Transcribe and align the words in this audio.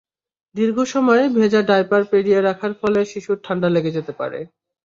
দীর্ঘ 0.55 0.77
সময় 0.93 1.23
ভেজা 1.35 1.61
ডায়াপার 1.61 2.03
পরিয়ে 2.11 2.39
রাখার 2.41 2.73
ফলে 2.79 2.99
শিশুর 3.11 3.37
ঠান্ডা 3.45 3.69
লেগে 3.69 3.95
যেতে 3.97 4.13
পারে। 4.19 4.39